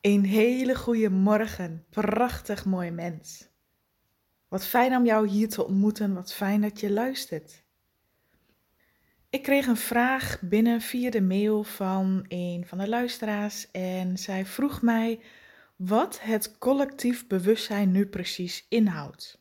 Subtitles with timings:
[0.00, 3.48] Een hele goede morgen, prachtig mooi mens.
[4.48, 7.64] Wat fijn om jou hier te ontmoeten, wat fijn dat je luistert.
[9.30, 14.46] Ik kreeg een vraag binnen via de mail van een van de luisteraars en zij
[14.46, 15.20] vroeg mij
[15.76, 19.40] wat het collectief bewustzijn nu precies inhoudt.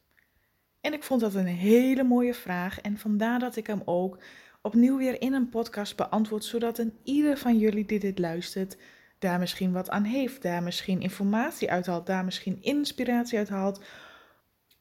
[0.81, 4.17] En ik vond dat een hele mooie vraag en vandaar dat ik hem ook
[4.61, 8.77] opnieuw weer in een podcast beantwoord, zodat een ieder van jullie die dit luistert
[9.19, 13.81] daar misschien wat aan heeft, daar misschien informatie uithaalt, daar misschien inspiratie uithaalt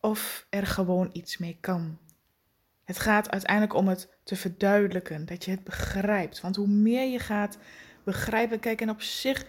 [0.01, 1.99] of er gewoon iets mee kan.
[2.85, 6.41] Het gaat uiteindelijk om het te verduidelijken, dat je het begrijpt.
[6.41, 7.59] Want hoe meer je gaat
[8.05, 9.47] begrijpen, kijk, en op zich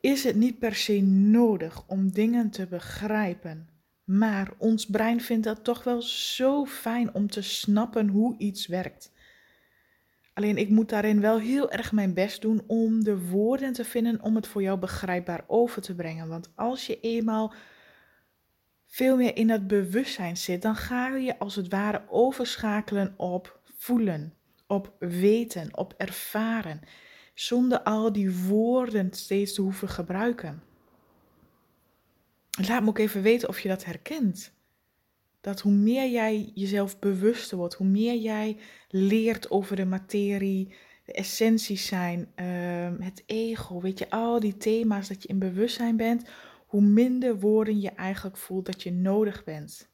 [0.00, 3.68] is het niet per se nodig om dingen te begrijpen.
[4.04, 9.12] Maar ons brein vindt dat toch wel zo fijn om te snappen hoe iets werkt.
[10.34, 14.22] Alleen ik moet daarin wel heel erg mijn best doen om de woorden te vinden
[14.22, 16.28] om het voor jou begrijpbaar over te brengen.
[16.28, 17.54] Want als je eenmaal
[18.86, 24.34] veel meer in dat bewustzijn zit, dan ga je als het ware overschakelen op voelen,
[24.66, 26.80] op weten, op ervaren,
[27.34, 30.62] zonder al die woorden steeds te hoeven gebruiken.
[32.68, 34.53] Laat me ook even weten of je dat herkent.
[35.44, 38.56] Dat hoe meer jij jezelf bewuster wordt, hoe meer jij
[38.88, 45.08] leert over de materie, de essenties zijn, ehm, het ego, weet je, al die thema's
[45.08, 46.28] dat je in bewustzijn bent,
[46.66, 49.88] hoe minder woorden je eigenlijk voelt dat je nodig bent.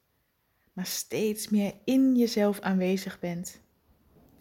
[0.73, 3.61] Maar steeds meer in jezelf aanwezig bent.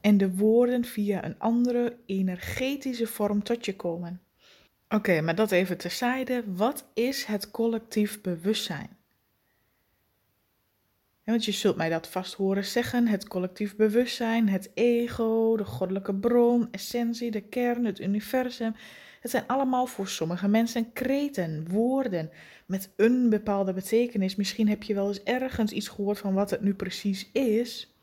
[0.01, 4.21] En de woorden via een andere energetische vorm tot je komen.
[4.89, 6.45] Oké, maar dat even terzijde.
[6.47, 8.99] Wat is het collectief bewustzijn?
[11.31, 16.15] Want je zult mij dat vast horen zeggen: het collectief bewustzijn, het ego, de goddelijke
[16.15, 18.75] bron, essentie, de kern, het universum.
[19.21, 22.31] Het zijn allemaal voor sommige mensen kreten, woorden
[22.67, 24.37] met een bepaalde betekenis.
[24.37, 27.95] Misschien heb je wel eens ergens iets gehoord van wat het nu precies is.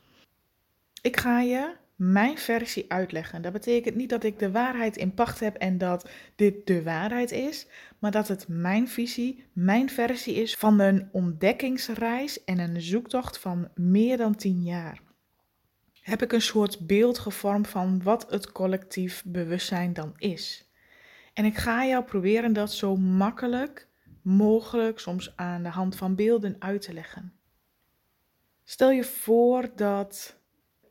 [1.01, 3.41] Ik ga je mijn versie uitleggen.
[3.41, 7.31] Dat betekent niet dat ik de waarheid in pacht heb en dat dit de waarheid
[7.31, 7.67] is,
[7.99, 13.69] maar dat het mijn visie, mijn versie is van een ontdekkingsreis en een zoektocht van
[13.75, 15.01] meer dan tien jaar.
[16.01, 20.71] Heb ik een soort beeld gevormd van wat het collectief bewustzijn dan is.
[21.33, 23.87] En ik ga jou proberen dat zo makkelijk
[24.21, 27.33] mogelijk, soms aan de hand van beelden uit te leggen.
[28.63, 30.39] Stel je voor dat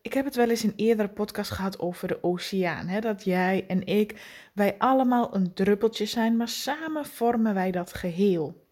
[0.06, 2.87] ik heb het wel eens in eerdere podcast gehad over de oceaan.
[2.87, 3.00] Hè?
[3.00, 4.21] Dat jij en ik,
[4.55, 8.67] wij allemaal een druppeltje zijn, maar samen vormen wij dat geheel.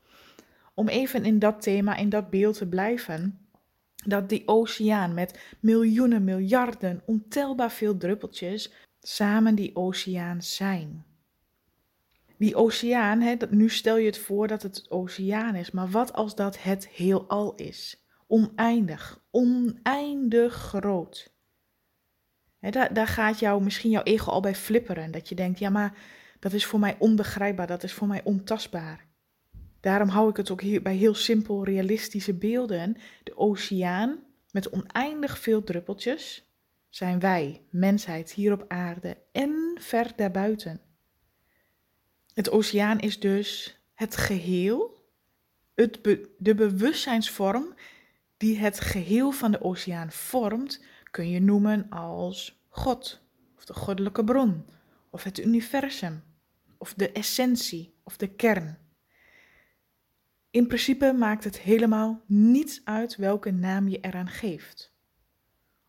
[0.74, 3.48] Om even in dat thema, in dat beeld te blijven,
[4.04, 11.04] dat die oceaan met miljoenen, miljarden, ontelbaar veel druppeltjes, samen die oceaan zijn.
[12.38, 16.12] Die oceaan, hè, dat, nu stel je het voor dat het oceaan is, maar wat
[16.12, 18.03] als dat het heelal is?
[18.26, 21.32] Oneindig, oneindig groot.
[22.60, 25.10] daar, daar gaat jou, misschien jouw ego al bij flipperen.
[25.10, 25.98] Dat je denkt, ja maar
[26.38, 29.06] dat is voor mij onbegrijpbaar, dat is voor mij ontastbaar.
[29.80, 32.96] Daarom hou ik het ook hier bij heel simpel realistische beelden.
[33.22, 34.18] De oceaan
[34.50, 36.44] met oneindig veel druppeltjes
[36.88, 40.80] zijn wij, mensheid hier op aarde en ver daarbuiten.
[42.34, 45.08] Het oceaan is dus het geheel,
[45.74, 45.98] het
[46.38, 47.74] de bewustzijnsvorm
[48.44, 53.22] die het geheel van de oceaan vormt, kun je noemen als God,
[53.56, 54.64] of de goddelijke bron,
[55.10, 56.22] of het universum,
[56.78, 58.78] of de essentie, of de kern.
[60.50, 64.92] In principe maakt het helemaal niets uit welke naam je eraan geeft.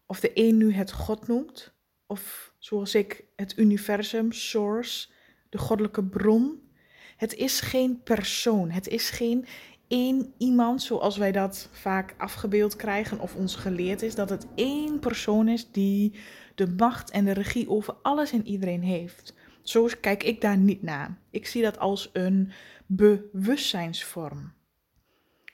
[0.05, 1.73] Of de een nu het God noemt,
[2.05, 5.07] of zoals ik het universum, source,
[5.49, 6.69] de goddelijke bron.
[7.17, 9.45] Het is geen persoon, het is geen
[9.87, 14.99] één iemand, zoals wij dat vaak afgebeeld krijgen of ons geleerd is, dat het één
[14.99, 16.13] persoon is die
[16.55, 19.33] de macht en de regie over alles en iedereen heeft.
[19.61, 21.17] Zo kijk ik daar niet naar.
[21.29, 22.51] Ik zie dat als een
[22.85, 24.53] bewustzijnsvorm.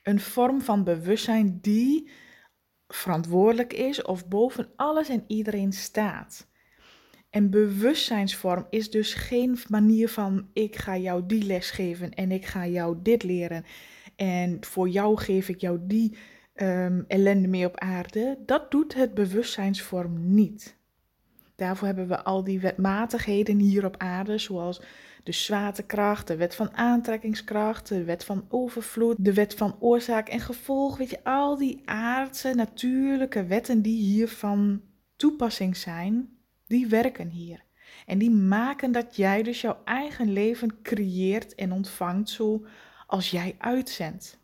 [0.03, 2.09] Een vorm van bewustzijn die
[2.87, 6.49] verantwoordelijk is of boven alles en iedereen staat.
[7.29, 12.45] En bewustzijnsvorm is dus geen manier van ik ga jou die les geven en ik
[12.45, 13.65] ga jou dit leren
[14.21, 16.17] en voor jou geef ik jou die
[16.55, 18.37] um, ellende mee op aarde.
[18.45, 20.75] Dat doet het bewustzijnsvorm niet.
[21.55, 24.81] Daarvoor hebben we al die wetmatigheden hier op aarde, zoals
[25.23, 30.39] de zwaartekracht, de wet van aantrekkingskracht, de wet van overvloed, de wet van oorzaak en
[30.39, 30.97] gevolg.
[30.97, 34.81] Weet je, al die aardse, natuurlijke wetten die hier van
[35.15, 36.29] toepassing zijn,
[36.67, 37.63] die werken hier.
[38.05, 42.29] En die maken dat jij dus jouw eigen leven creëert en ontvangt
[43.11, 44.39] zoals jij uitzendt.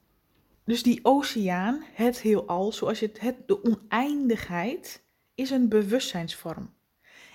[0.66, 5.04] Dus die oceaan, het heelal, zoals het, het, de oneindigheid,
[5.36, 6.74] is een bewustzijnsvorm.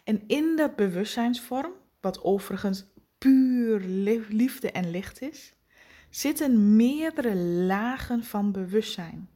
[0.05, 2.85] En in dat bewustzijnsvorm, wat overigens
[3.19, 3.81] puur
[4.29, 5.55] liefde en licht is,
[6.11, 9.29] zitten meerdere lagen van bewustzijn.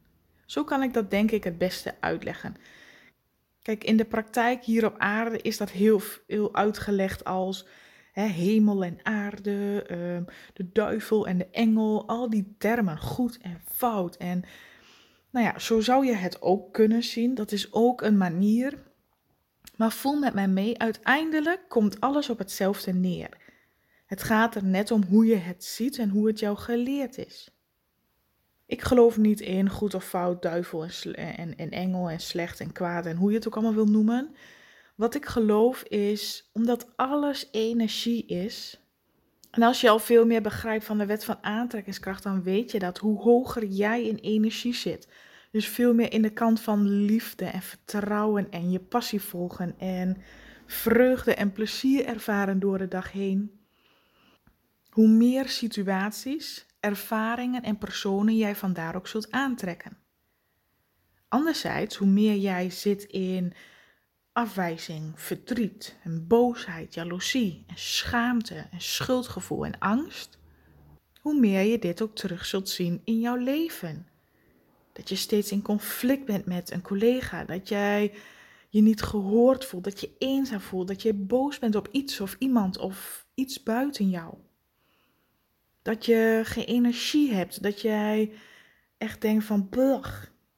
[0.45, 2.55] Zo kan ik dat denk ik het beste uitleggen.
[3.61, 7.67] Kijk, in de praktijk hier op aarde is dat heel, heel uitgelegd als
[8.21, 10.23] hemel en aarde, ehm,
[10.53, 14.15] de duivel en de engel, al die termen, goed en fout.
[14.15, 14.43] En
[15.29, 17.35] nou ja, zo zou je het ook kunnen zien.
[17.35, 18.85] Dat is ook een manier.
[19.75, 23.29] Maar voel met mij mee, uiteindelijk komt alles op hetzelfde neer.
[24.05, 27.51] Het gaat er net om hoe je het ziet en hoe het jou geleerd is.
[28.65, 32.71] Ik geloof niet in goed of fout, duivel en, en, en, engel en slecht en
[32.71, 34.35] kwaad en hoe je het ook allemaal wil noemen.
[34.97, 38.81] Wat ik geloof is, omdat alles energie is.
[39.51, 42.79] En als je al veel meer begrijpt van de wet van aantrekkingskracht, dan weet je
[42.79, 45.07] dat hoe hoger jij in energie zit.
[45.51, 50.17] Dus veel meer in de kant van liefde en vertrouwen en je passie volgen en
[50.65, 53.57] vreugde en plezier ervaren door de dag heen
[54.97, 59.97] hoe meer situaties, ervaringen en personen jij vandaar ook zult aantrekken.
[61.27, 63.53] Anderzijds, hoe meer jij zit in
[64.37, 70.37] afwijzing, verdriet en boosheid, jaloezie en schaamte en schuldgevoel en angst,
[71.21, 74.07] hoe meer je dit ook terug zult zien in jouw leven.
[74.93, 78.13] Dat je steeds in conflict bent met een collega, dat jij
[78.69, 82.35] je niet gehoord voelt, dat je eenzaam voelt, dat je boos bent op iets of
[82.39, 84.33] iemand of iets buiten jou.
[85.81, 87.63] Dat je geen energie hebt.
[87.63, 88.31] Dat jij
[88.97, 89.69] echt denkt van,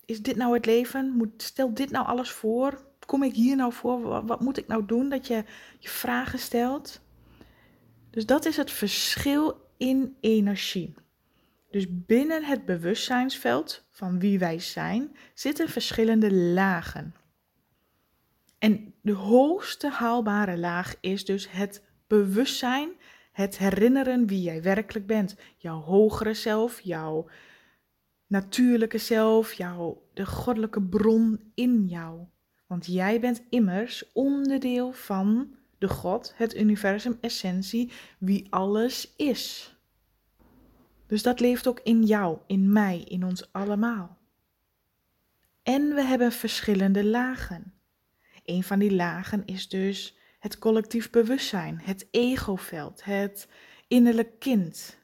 [0.05, 1.09] is dit nou het leven?
[1.09, 2.87] Moet, stel dit nou alles voor?
[3.09, 4.25] Kom ik hier nou voor?
[4.25, 5.09] Wat, moet ik nou doen?
[5.09, 5.43] Dat je
[5.79, 7.01] je vragen stelt.
[8.09, 10.93] Dus dat is het verschil in energie.
[11.71, 17.15] Dus binnen het bewustzijnsveld van wie wij zijn, zitten verschillende lagen.
[18.59, 22.89] En de hoogste haalbare laag is dus het bewustzijn
[23.31, 25.35] het herinneren wie jij werkelijk bent.
[25.57, 27.29] Jouw hogere zelf, jouw
[28.27, 32.27] natuurlijke zelf, jouw, de goddelijke bron in jou.
[32.69, 39.75] Want jij bent immers onderdeel van de God, het universum, essentie, wie alles is.
[41.07, 44.17] Dus dat leeft ook in jou, in mij, in ons allemaal.
[45.63, 47.73] En we hebben verschillende lagen.
[48.45, 53.47] Een van die lagen is dus het collectief bewustzijn, het egoveld, het
[53.87, 54.97] innerlijk kind.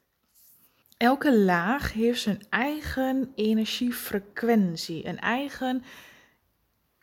[0.97, 5.83] Elke laag heeft zijn eigen energiefrequentie, een eigen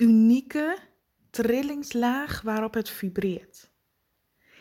[0.02, 0.78] unieke
[1.30, 3.70] trillingslaag waarop het vibreert.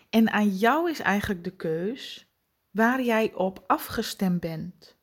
[0.09, 2.31] En aan jou is eigenlijk de keus
[2.71, 4.97] waar jij op afgestemd bent.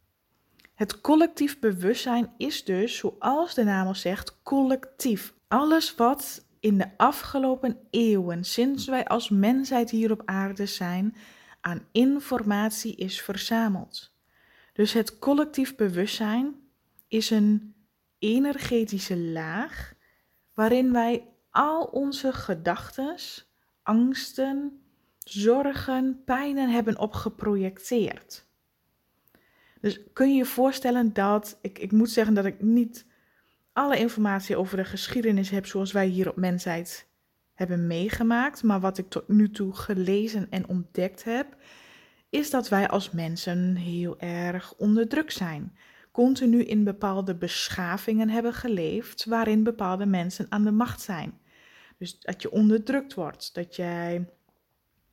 [0.74, 5.34] Het collectief bewustzijn is dus, zoals de naam al zegt, collectief.
[5.48, 11.16] Alles wat in de afgelopen eeuwen, sinds wij als mensheid hier op aarde zijn,
[11.60, 14.12] aan informatie is verzameld.
[14.72, 16.54] Dus het collectief bewustzijn
[17.08, 17.74] is een
[18.18, 19.96] energetische laag
[20.58, 23.16] waarin wij al onze gedachten,
[23.82, 24.80] angsten,
[25.18, 28.46] zorgen, pijnen hebben opgeprojecteerd.
[29.80, 33.06] Dus kun je je voorstellen dat, ik, ik moet zeggen dat ik niet
[33.72, 37.08] alle informatie over de geschiedenis heb zoals wij hier op mensheid
[37.54, 38.62] hebben meegemaakt.
[38.62, 41.56] Maar wat ik tot nu toe gelezen en ontdekt heb,
[42.30, 45.76] is dat wij als mensen heel erg onder druk zijn.
[46.18, 51.38] Continu in bepaalde beschavingen hebben geleefd waarin bepaalde mensen aan de macht zijn.
[51.98, 54.28] Dus dat je onderdrukt wordt, dat jij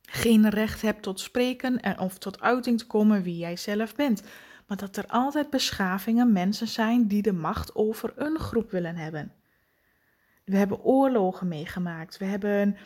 [0.02, 4.22] geen recht hebt tot spreken of tot uiting te komen wie jij zelf bent
[4.66, 9.32] maar dat er altijd beschavingen mensen zijn die de macht over een groep willen hebben.
[10.44, 12.76] We hebben oorlogen meegemaakt, we hebben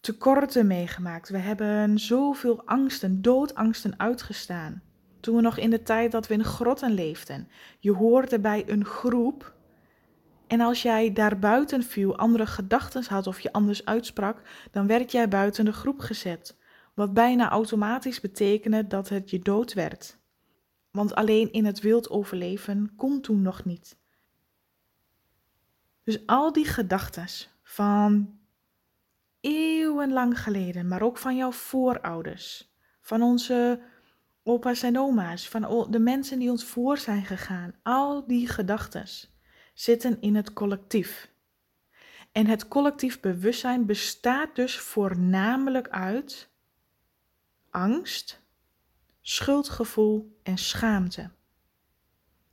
[0.00, 4.82] tekorten meegemaakt, we hebben zoveel angsten, doodangsten uitgestaan.
[5.24, 8.84] Toen we nog in de tijd dat we in grotten leefden, je hoorde bij een
[8.84, 9.54] groep
[10.46, 14.40] en als jij daar buiten viel, andere gedachten had of je anders uitsprak,
[14.70, 16.56] dan werd jij buiten de groep gezet.
[16.94, 20.18] Wat bijna automatisch betekende dat het je dood werd
[20.94, 23.96] want alleen in het wild overleven kon toen nog niet.
[26.02, 27.26] Dus al die gedachten
[27.62, 28.38] van
[29.40, 33.80] eeuwenlang geleden, maar ook van jouw voorouders, van onze
[34.44, 39.06] opa's en oma's, van de mensen die ons voor zijn gegaan, al die gedachten
[39.74, 41.32] zitten in het collectief.
[42.32, 46.48] En het collectief bewustzijn bestaat dus voornamelijk uit
[47.70, 48.42] angst,
[49.20, 51.30] schuldgevoel en schaamte.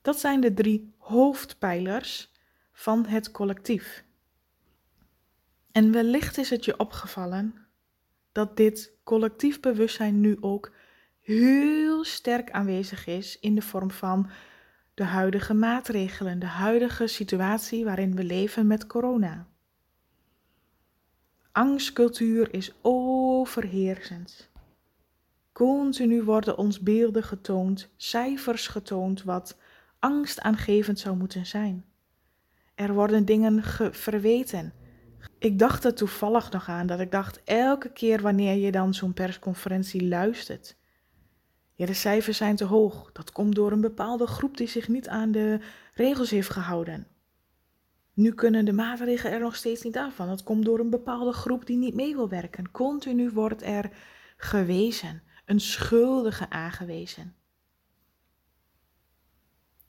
[0.02, 2.32] Dat zijn de drie hoofdpijlers
[2.72, 4.04] van het collectief.
[5.72, 7.68] En wellicht is het je opgevallen
[8.32, 10.72] dat dit collectief bewustzijn nu ook
[11.22, 14.30] heel sterk aanwezig is in de vorm van
[14.94, 19.48] de huidige maatregelen, de huidige situatie waarin we leven met corona.
[21.52, 24.50] Angstcultuur is overheersend.
[25.52, 29.58] Continu worden ons beelden getoond, cijfers getoond wat
[30.00, 31.86] angstaangevend zou moeten zijn.
[32.76, 33.64] Er worden dingen
[33.94, 34.74] verweten.
[35.38, 39.14] Ik dacht er toevallig nog aan dat ik dacht elke keer wanneer je dan zo'n
[39.14, 40.80] persconferentie luistert.
[41.82, 43.12] Ja, de cijfers zijn te hoog.
[43.12, 45.60] Dat komt door een bepaalde groep die zich niet aan de
[45.94, 47.08] regels heeft gehouden.
[48.14, 50.28] Nu kunnen de maatregelen er nog steeds niet af van.
[50.28, 52.72] Dat komt door een bepaalde groep die niet mee wil werken.
[52.72, 53.92] Continu wordt er
[54.38, 57.36] gewezen, een schuldige aangewezen.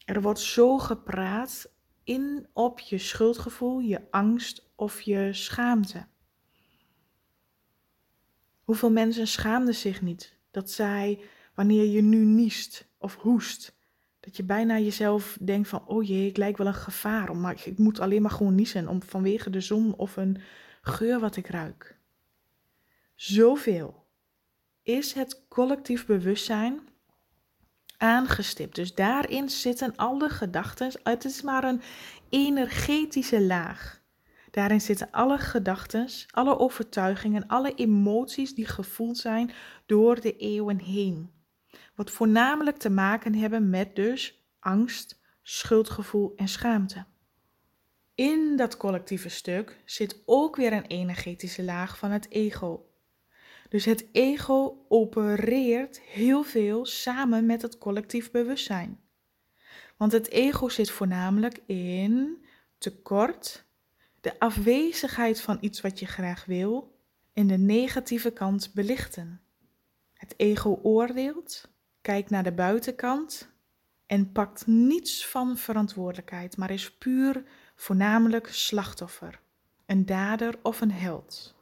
[0.04, 1.70] Er wordt zo gepraat
[2.04, 6.06] in op je schuldgevoel, je angst of je schaamte.
[8.64, 13.76] Hoeveel mensen schaamden zich niet dat zij, wanneer je nu niest of hoest,
[14.20, 17.78] dat je bijna jezelf denkt van, oh jee, ik lijk wel een gevaar, maar ik
[17.78, 20.40] moet alleen maar gewoon niezen om, vanwege de zon of een
[20.82, 22.00] geur wat ik ruik.
[23.14, 24.06] Zoveel
[24.82, 26.80] is het collectief bewustzijn
[27.96, 28.74] aangestipt.
[28.74, 30.90] Dus daarin zitten alle gedachten.
[31.02, 31.82] Het is maar een
[32.28, 34.00] energetische laag.
[34.50, 39.50] Daarin zitten alle gedachten, alle overtuigingen, alle emoties die gevoeld zijn
[39.86, 41.30] door de eeuwen heen.
[42.02, 47.04] Wat voornamelijk te maken hebben met dus angst, schuldgevoel en schaamte.
[48.14, 52.86] In dat collectieve stuk zit ook weer een energetische laag van het ego.
[53.68, 59.00] Dus het ego opereert heel veel samen met het collectief bewustzijn.
[59.96, 62.44] Want het ego zit voornamelijk in
[62.78, 63.64] tekort,
[64.20, 66.98] de afwezigheid van iets wat je graag wil
[67.32, 69.40] en de negatieve kant belichten.
[70.12, 71.70] Het ego oordeelt,
[72.02, 73.50] kijkt naar de buitenkant
[74.06, 77.44] en pakt niets van verantwoordelijkheid, maar is puur
[77.74, 79.40] voornamelijk slachtoffer,
[79.86, 81.54] een dader of een held.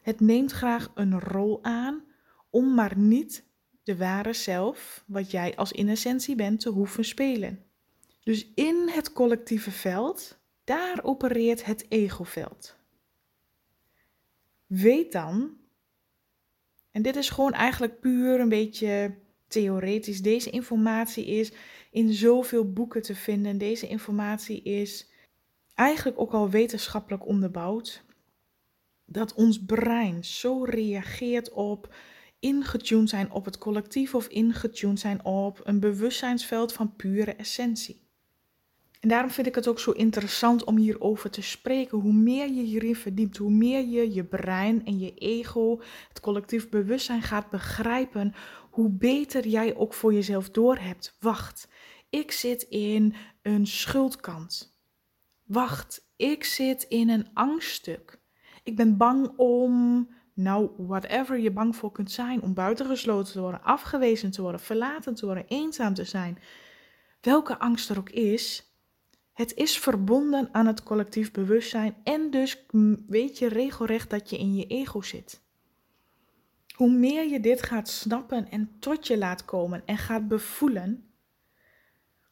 [0.00, 2.04] Het neemt graag een rol aan
[2.50, 3.44] om maar niet
[3.82, 7.64] de ware zelf, wat jij als in essentie bent, te hoeven spelen.
[8.22, 12.76] Dus in het collectieve veld, daar opereert het egoveld.
[14.66, 15.56] Weet dan,
[16.90, 19.16] en dit is gewoon eigenlijk puur een beetje
[19.48, 21.52] theoretisch, deze informatie is
[21.90, 23.58] in zoveel boeken te vinden.
[23.58, 25.10] Deze informatie is
[25.74, 28.04] eigenlijk ook al wetenschappelijk onderbouwd
[29.04, 31.94] dat ons brein zo reageert op
[32.40, 38.06] ingetuned zijn op het collectief of ingetuned zijn op een bewustzijnsveld van pure essentie.
[39.00, 41.98] En daarom vind ik het ook zo interessant om hierover te spreken.
[41.98, 46.68] Hoe meer je hierin verdiept, hoe meer je je brein en je ego, het collectief
[46.68, 48.34] bewustzijn gaat begrijpen,
[48.78, 51.16] hoe beter jij ook voor jezelf doorhebt.
[51.20, 51.68] Wacht,
[52.10, 54.78] ik zit in een schuldkant.
[55.44, 58.20] Wacht, ik zit in een angststuk.
[58.62, 63.62] Ik ben bang om, nou, whatever je bang voor kunt zijn, om buitengesloten te worden,
[63.62, 66.38] afgewezen te worden, verlaten te worden, eenzaam te zijn.
[67.20, 68.72] Welke angst er ook is,
[69.32, 72.66] het is verbonden aan het collectief bewustzijn en dus
[73.06, 75.46] weet je regelrecht dat je in je ego zit.
[76.78, 81.12] Hoe meer je dit gaat snappen en tot je laat komen en gaat bevoelen,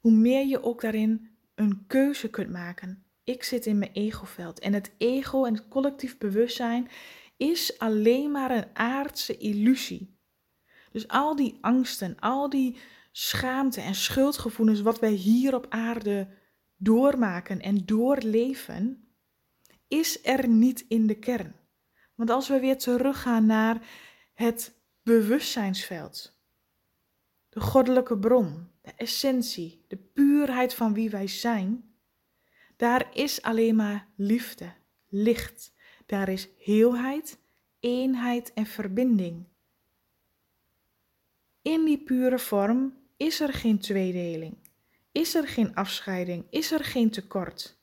[0.01, 4.59] hoe meer je ook daarin een keuze kunt maken ik zit in mijn egoveld.
[4.59, 6.89] En het ego en het collectief bewustzijn
[7.37, 10.19] is alleen maar een aardse illusie.
[10.93, 12.77] Dus al die angsten, al die
[13.13, 16.29] schaamte en schuldgevoelens wat wij hier op aarde
[16.77, 19.09] doormaken en doorleven,
[19.89, 21.55] is er niet in de kern.
[22.15, 23.81] Want als we weer teruggaan naar
[24.37, 26.39] het bewustzijnsveld,
[27.49, 31.95] de goddelijke bron, de essentie, de puurheid van wie wij zijn,
[32.77, 34.73] daar is alleen maar liefde,
[35.09, 35.75] licht.
[36.07, 37.39] Daar is heelheid,
[37.81, 39.45] eenheid en verbinding.
[41.63, 44.57] In die pure vorm is er geen tweedeling,
[45.13, 47.79] is er geen afscheiding, is er geen tekort.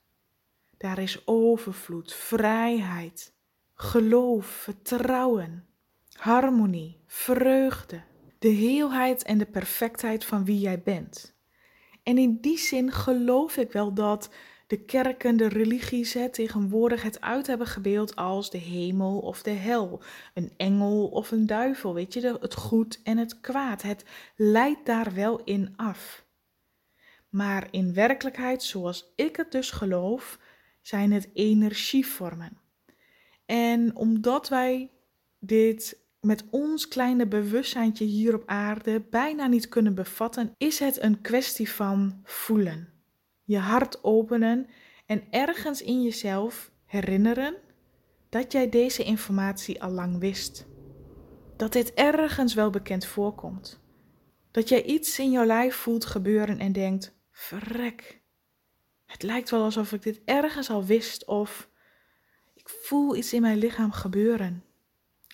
[0.78, 3.34] Daar is overvloed, vrijheid,
[3.74, 5.68] geloof, vertrouwen,
[6.14, 8.02] harmonie, vreugde,
[8.40, 11.36] de heelheid en de perfectheid van wie jij bent.
[12.04, 14.30] En in die zin geloof ik wel dat
[14.68, 19.52] de kerken, de religies hè, tegenwoordig het uit hebben gebeeld als de hemel of de
[19.52, 20.02] hel,
[20.34, 23.82] een engel of een duivel, weet je, het goed en het kwaad.
[23.82, 24.06] Het
[24.36, 26.26] leidt daar wel in af.
[27.30, 30.40] Maar in werkelijkheid, zoals ik het dus geloof,
[30.82, 32.58] zijn het energievormen.
[33.46, 34.92] En omdat wij
[35.40, 41.22] dit met ons kleine bewustzijntje hier op aarde bijna niet kunnen bevatten, is het een
[41.22, 42.90] kwestie van voelen.
[43.44, 44.68] Je hart openen
[45.06, 47.56] en ergens in jezelf herinneren
[48.30, 50.66] dat jij deze informatie al lang wist.
[51.58, 53.82] Dat dit ergens wel bekend voorkomt.
[54.52, 58.22] Dat jij iets in jouw lijf voelt gebeuren en denkt: verrek.
[59.06, 61.70] Het lijkt wel alsof ik dit ergens al wist of
[62.54, 64.64] ik voel iets in mijn lichaam gebeuren.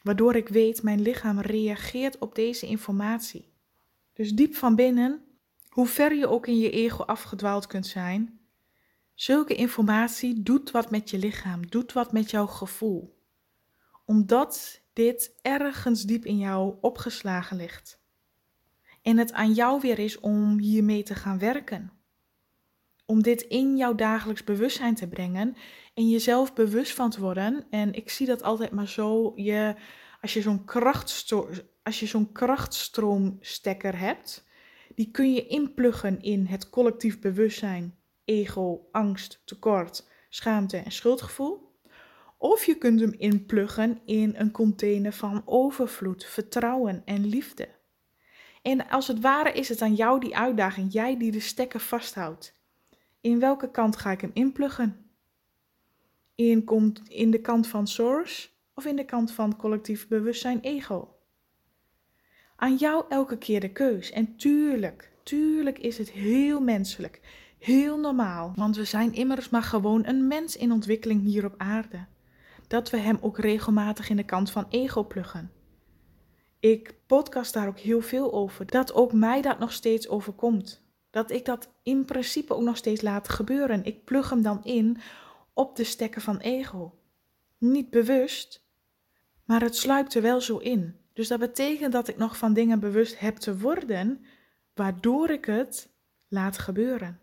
[0.04, 3.54] Waardoor ik weet, mijn lichaam reageert op deze informatie.
[4.14, 5.24] Dus diep van binnen,
[5.70, 8.40] hoe ver je ook in je ego afgedwaald kunt zijn,
[9.14, 13.18] zulke informatie doet wat met je lichaam, doet wat met jouw gevoel.
[14.06, 18.00] Omdat dit ergens diep in jou opgeslagen ligt.
[19.02, 21.92] En het aan jou weer is om hiermee te gaan werken.
[23.06, 25.56] Om dit in jouw dagelijks bewustzijn te brengen
[26.00, 27.66] en jezelf bewust van te worden.
[27.70, 29.34] En ik zie dat altijd maar zo.
[29.36, 29.76] Je,
[30.22, 30.66] als je zo'n
[31.84, 34.48] je zo'n krachtstroomstekker hebt,
[34.96, 41.80] die kun je inpluggen in het collectief bewustzijn, ego, angst, tekort, schaamte en schuldgevoel.
[42.38, 47.70] Of je kunt hem inpluggen in een container van overvloed, vertrouwen en liefde.
[48.62, 52.54] En als het ware is het aan jou die uitdaging, jij die de stekker vasthoudt.
[53.22, 55.09] In welke kant ga ik hem inpluggen?
[56.40, 61.16] In, in de kant van source of in de kant van collectief bewustzijn ego?
[62.56, 64.12] Aan jou elke keer de keus.
[64.12, 67.22] En tuurlijk, tuurlijk is het heel menselijk,
[67.58, 72.06] heel normaal, want we zijn immers maar gewoon een mens in ontwikkeling hier op aarde.
[72.68, 75.52] Dat we hem ook regelmatig in de kant van ego pluggen.
[76.60, 80.84] Ik podcast daar ook heel veel over, dat ook mij dat nog steeds overkomt.
[81.10, 83.86] Dat ik dat in principe ook nog steeds laat gebeuren.
[83.86, 84.98] Ik plug hem dan in
[85.60, 87.00] op de stekken van ego.
[87.58, 88.66] Niet bewust,
[89.46, 91.00] maar het sluipt er wel zo in.
[91.14, 94.26] Dus dat betekent dat ik nog van dingen bewust heb te worden,
[94.74, 95.90] waardoor ik het
[96.28, 97.20] laat gebeuren.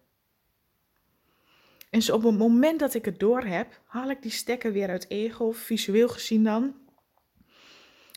[1.91, 4.89] En zo op het moment dat ik het door heb, haal ik die stekken weer
[4.89, 6.75] uit ego, visueel gezien dan,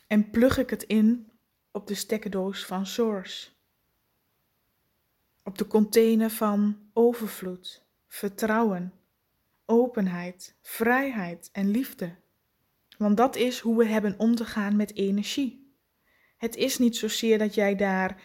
[0.08, 1.32] en plug ik het in
[1.72, 3.50] op de stekkendoos van Source.
[5.44, 8.99] Op de container van overvloed, vertrouwen,
[9.70, 12.16] openheid, vrijheid en liefde.
[12.98, 15.74] Want dat is hoe we hebben om te gaan met energie.
[16.38, 18.22] Het is niet zozeer dat jij daar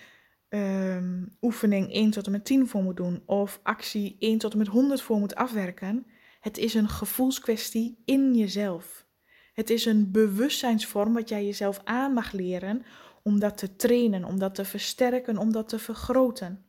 [0.48, 4.58] um, oefening 1 tot en met 10 voor moet doen of actie 1 tot en
[4.58, 6.06] met 100 voor moet afwerken.
[6.40, 9.06] Het is een gevoelskwestie in jezelf.
[9.52, 12.84] Het is een bewustzijnsvorm wat jij jezelf aan mag leren
[13.22, 16.64] om dat te trainen, om dat te versterken, om dat te vergroten.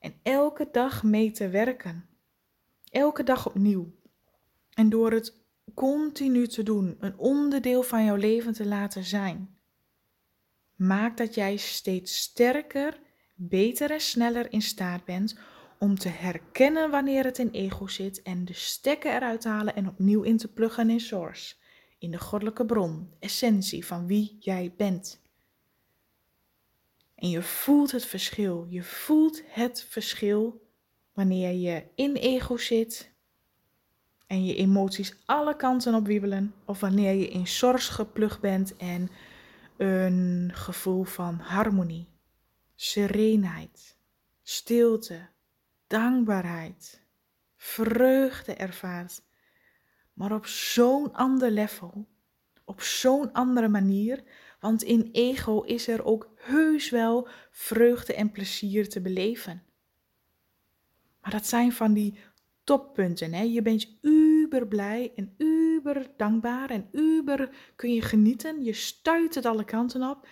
[0.00, 2.08] En elke dag mee te werken.
[2.94, 3.94] Elke dag opnieuw.
[4.70, 5.42] En door het
[5.74, 9.58] continu te doen, een onderdeel van jouw leven te laten zijn,
[10.74, 13.00] maakt dat jij steeds sterker,
[13.34, 15.38] beter en sneller in staat bent
[15.78, 19.88] om te herkennen wanneer het in ego zit en de stekken eruit te halen en
[19.88, 21.54] opnieuw in te pluggen in source,
[21.98, 25.22] in de goddelijke bron, essentie van wie jij bent.
[27.14, 28.66] En je voelt het verschil.
[28.68, 30.63] Je voelt het verschil
[31.14, 33.12] wanneer je in ego zit
[34.26, 39.10] en je emoties alle kanten op wiebelen, of wanneer je in source geplukt bent en
[39.76, 42.08] een gevoel van harmonie,
[42.74, 43.96] serenheid,
[44.42, 45.28] stilte,
[45.86, 47.02] dankbaarheid,
[47.56, 49.22] vreugde ervaart,
[50.12, 52.06] maar op zo'n ander level,
[52.64, 54.22] op zo'n andere manier,
[54.60, 59.62] want in ego is er ook heus wel vreugde en plezier te beleven.
[61.24, 62.18] Maar dat zijn van die
[62.64, 63.32] toppunten.
[63.32, 63.42] Hè?
[63.42, 68.64] Je bent uber blij en uber dankbaar en uber kun je genieten.
[68.64, 70.28] Je stuit het alle kanten op.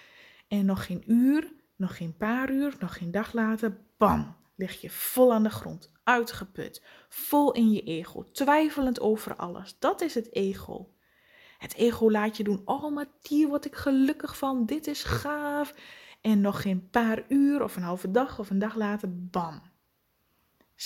[0.49, 4.91] En nog geen uur, nog geen paar uur, nog geen dag later, bam, lig je
[4.91, 9.77] vol aan de grond, uitgeput, vol in je ego, twijfelend over alles.
[9.79, 10.95] Dat is het ego.
[11.59, 15.75] Het ego laat je doen, oh maar hier word ik gelukkig van, dit is gaaf.
[16.21, 19.63] En nog geen paar uur of een halve dag of een dag later, bam,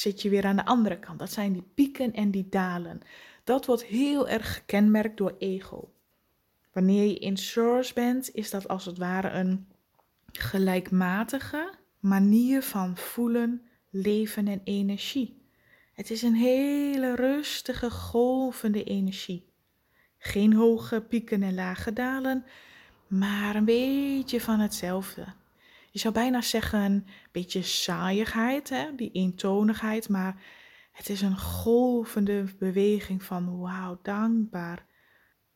[0.01, 1.19] zit je weer aan de andere kant.
[1.19, 3.01] Dat zijn die pieken en die dalen.
[3.45, 5.93] Dat wordt heel erg gekenmerkt door ego.
[6.73, 9.67] Wanneer je in source bent, is dat als het ware een
[10.33, 15.45] gelijkmatige manier van voelen, leven en energie.
[15.93, 19.49] Het is een hele rustige, golvende energie.
[20.19, 22.45] Geen hoge pieken en lage dalen,
[23.07, 25.27] maar een beetje van hetzelfde.
[25.97, 28.95] Je zou bijna zeggen een beetje saaiigheid, hè?
[28.95, 30.43] die eentonigheid, maar
[30.93, 34.87] het is een golvende beweging van wauw, dankbaar.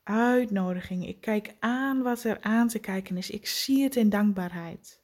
[0.03, 1.07] Uitnodiging.
[1.07, 3.31] Ik kijk aan wat er aan te kijken is.
[3.31, 5.01] Ik zie het in dankbaarheid.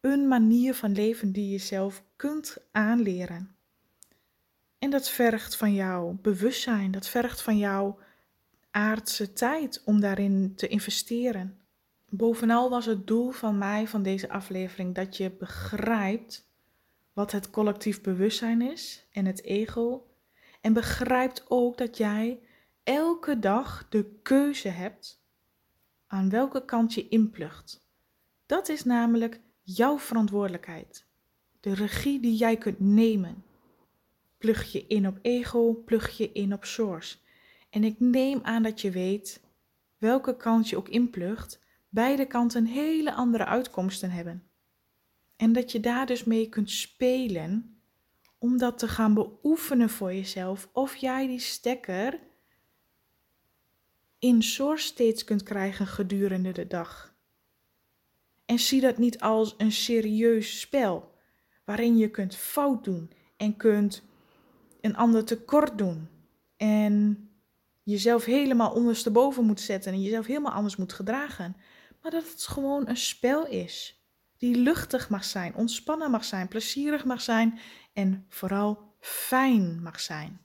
[0.00, 3.56] Een manier van leven die je zelf kunt aanleren.
[4.78, 7.94] En dat vergt van jou bewustzijn, dat vergt van jou
[8.70, 11.65] aardse tijd om daarin te investeren.
[12.10, 16.48] Bovenal was het doel van mij van deze aflevering dat je begrijpt
[17.12, 20.06] wat het collectief bewustzijn is en het ego.
[20.60, 22.40] En begrijpt ook dat jij
[22.82, 25.24] elke dag de keuze hebt
[26.06, 27.86] aan welke kant je inplucht.
[28.46, 31.06] Dat is namelijk jouw verantwoordelijkheid.
[31.60, 33.44] De regie die jij kunt nemen.
[34.38, 37.16] Plug je in op ego, plug je in op source.
[37.70, 39.40] En ik neem aan dat je weet
[39.98, 41.64] welke kant je ook inplugt,
[41.96, 44.42] beide kanten hele andere uitkomsten hebben.
[45.36, 47.80] En dat je daar dus mee kunt spelen
[48.38, 52.18] om dat te gaan beoefenen voor jezelf of jij die stekker
[54.18, 57.14] in source steeds kunt krijgen gedurende de dag.
[58.44, 61.14] En zie dat niet als een serieus spel
[61.64, 64.02] waarin je kunt fout doen en kunt
[64.80, 66.08] een ander tekort doen
[66.56, 67.28] en
[67.82, 71.56] jezelf helemaal ondersteboven moet zetten en jezelf helemaal anders moet gedragen.
[72.06, 74.04] Maar dat het gewoon een spel is
[74.38, 77.58] die luchtig mag zijn, ontspannen mag zijn, plezierig mag zijn
[77.92, 80.40] en vooral fijn mag zijn.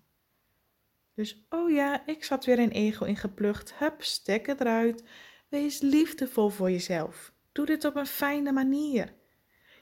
[1.16, 3.74] Dus, oh ja, ik zat weer in ego ingeplucht.
[3.78, 5.04] Hup, stek eruit.
[5.50, 7.34] Wees liefdevol voor jezelf.
[7.52, 9.14] Doe dit op een fijne manier.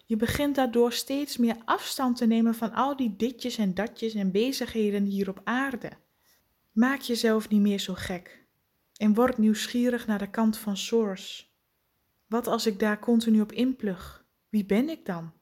[0.05, 4.31] Je begint daardoor steeds meer afstand te nemen van al die ditjes en datjes en
[4.31, 5.91] bezigheden hier op aarde.
[6.71, 8.47] Maak jezelf niet meer zo gek
[8.97, 11.47] en word nieuwsgierig naar de kant van Source.
[12.29, 14.25] Wat als ik daar continu op inplug?
[14.49, 15.33] Wie ben ik dan?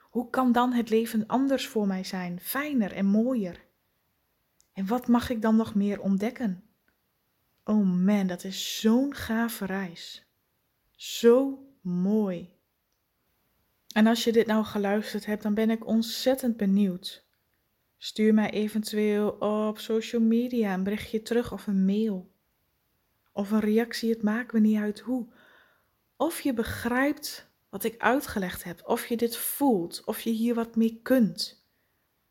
[0.00, 3.64] Hoe kan dan het leven anders voor mij zijn, fijner en mooier?
[4.72, 6.64] En wat mag ik dan nog meer ontdekken?
[7.64, 10.26] Oh man, dat is zo'n gave reis.
[10.90, 12.50] Zo mooi.
[13.92, 17.24] En als je dit nou geluisterd hebt, dan ben ik ontzettend benieuwd.
[17.96, 22.34] Stuur mij eventueel op social media een berichtje terug of een mail.
[23.32, 25.26] Of een reactie, het maakt me niet uit hoe.
[26.16, 30.76] Of je begrijpt wat ik uitgelegd heb, of je dit voelt, of je hier wat
[30.76, 31.64] mee kunt.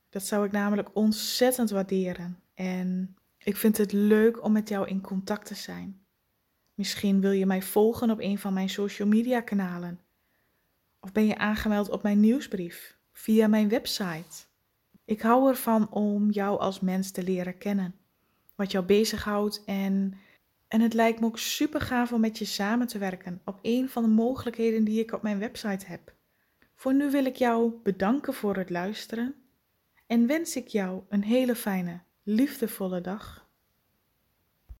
[0.09, 2.39] Dat zou ik namelijk ontzettend waarderen.
[2.53, 6.05] En ik vind het leuk om met jou in contact te zijn.
[6.73, 9.99] Misschien wil je mij volgen op een van mijn social media kanalen.
[10.99, 14.45] Of ben je aangemeld op mijn nieuwsbrief via mijn website.
[15.05, 17.95] Ik hou ervan om jou als mens te leren kennen.
[18.55, 20.13] Wat jou bezighoudt en,
[20.67, 23.89] en het lijkt me ook super gaaf om met je samen te werken op een
[23.89, 26.13] van de mogelijkheden die ik op mijn website heb.
[26.75, 29.35] Voor nu wil ik jou bedanken voor het luisteren
[30.07, 33.44] en wens ik jou een hele fijne, liefdevolle dag.